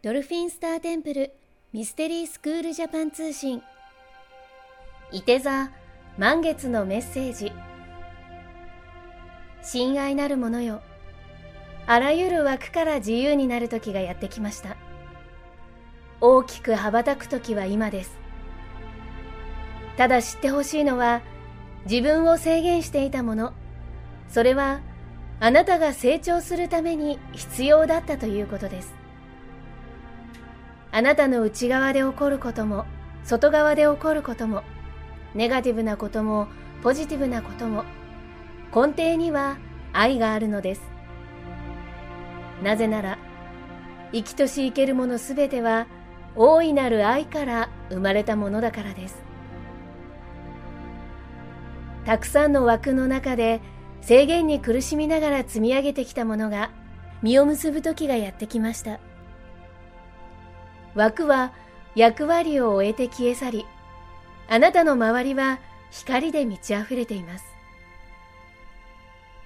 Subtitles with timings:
[0.00, 1.32] ドルフィンスターテンプル
[1.72, 3.60] ミステリースクールジャパン通信。
[5.10, 5.72] いて座
[6.16, 7.50] 満月のメッセージ。
[9.60, 10.82] 親愛なるものよ
[11.88, 14.76] あらゆる枠から自由になる時がやってきました。
[16.20, 18.16] 大きく羽ばたく時は今です。
[19.96, 21.22] ただ知ってほしいのは
[21.90, 23.52] 自分を制限していたもの。
[24.28, 24.80] それは
[25.40, 28.97] あなたが成長するために必要だったということです。
[30.90, 32.86] あなたの内側で起こることも
[33.24, 34.62] 外側で起こることも
[35.34, 36.48] ネガティブなことも
[36.82, 37.84] ポジティブなことも
[38.74, 39.58] 根底には
[39.92, 40.82] 愛があるのです。
[42.62, 43.18] なぜなら
[44.12, 45.86] 生きとし生けるものすべては
[46.34, 49.22] 大いなる愛から生まれたものだからです。
[52.04, 53.60] たくさんの枠の中で
[54.00, 56.70] 制限に苦しみながら積み上げてきたものが
[57.22, 59.00] 実を結ぶ時がやってきました。
[60.98, 61.52] 枠は
[61.94, 63.66] 役割を終えて消え去り
[64.48, 65.60] あなたの周りは
[65.92, 67.44] 光で満ち溢れています。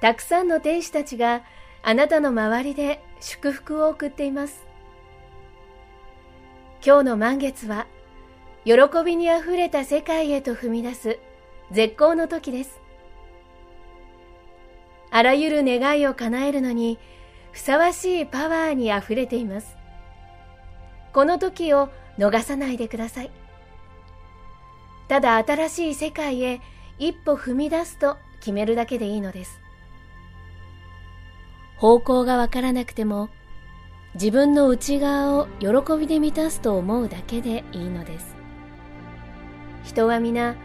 [0.00, 1.42] たくさんの天使たちが
[1.82, 4.64] あなたの周りで祝福を送っています。
[6.86, 7.88] 今日の満月は
[8.64, 11.18] 喜びにあふれた世界へと踏み出す
[11.72, 12.80] 絶好の時です。
[15.10, 17.00] あらゆる願いを叶えるのに
[17.50, 19.79] ふさわしいパワーにあふれています。
[21.12, 23.30] この時を逃さないでください。
[25.08, 26.60] ただ新しい世界へ
[26.98, 29.60] 一歩踏み出すと決めるだけでいいのです。
[31.76, 33.30] 方向がわからなくても
[34.14, 38.36] 自分の内側を喜びで満たすと思うだけでいいのです。
[39.84, 40.56] 人は皆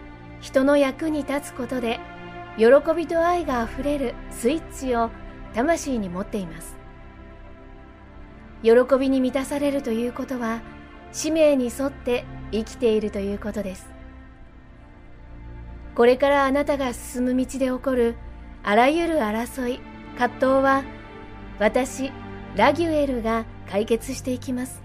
[0.41, 1.99] 人の役に立つことで
[2.57, 2.65] 喜
[2.95, 5.09] びと愛があふれるスイッチを
[5.53, 6.75] 魂に持っています
[8.63, 10.61] 喜びに満たされるということは
[11.11, 13.89] 使命に沿って生きているということです。
[15.95, 18.15] これからあなたが進む道で起こる
[18.63, 19.79] あらゆる争い
[20.17, 20.83] 葛藤は
[21.59, 22.11] 私
[22.55, 24.81] ラギュエルが解決していきます。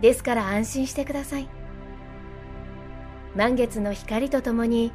[0.00, 1.48] ですから安心してください。
[3.34, 4.92] 満月の光とともに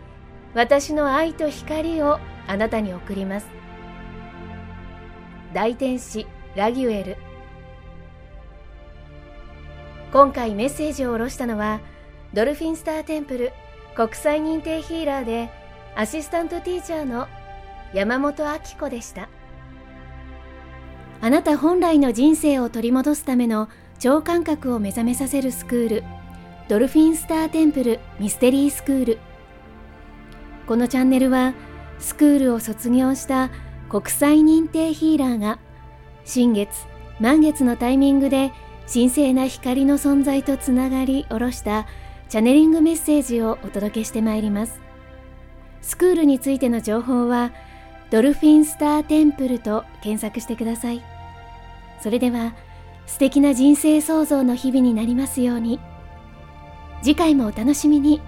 [0.53, 3.47] 私の愛と光をあなたに送ります。
[5.53, 7.17] 大天使ラギュエル。
[10.11, 11.79] 今回メッセージを下ろしたのは
[12.33, 13.51] ドルフィンスターテンプル
[13.95, 15.49] 国際認定ヒーラーで
[15.95, 17.27] アシスタントティーチャーの
[17.91, 19.29] 山本明子でした。
[21.21, 26.03] あなた本来の人生を取り戻すための超感覚を目覚めさせるスクール
[26.67, 29.19] ドルフィンスターテンプルミステリースクール。
[30.67, 31.55] このチャンネルは
[31.97, 33.49] スクールを卒業した
[33.89, 35.57] 国際認定ヒーラーが
[36.25, 36.85] 新月
[37.19, 38.51] 満月のタイミングで
[38.91, 41.87] 神聖な光の存在とつながり下ろした
[42.29, 44.81] チャネリングメッセージをお届けしてまいります。
[45.81, 47.51] スクールについての情報は
[48.09, 51.03] ドルフィンスターテンプルと検索してください。
[52.01, 52.53] それでは
[53.05, 55.79] 素敵な人生創造の日々になりますように。
[57.01, 58.21] 次回もお楽しみに。